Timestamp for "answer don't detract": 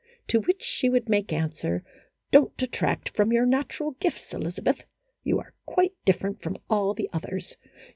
1.31-3.09